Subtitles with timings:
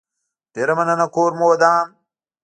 [0.53, 1.87] ډيره مننه کور مو ودان